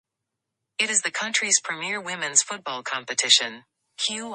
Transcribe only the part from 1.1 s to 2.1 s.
country's premier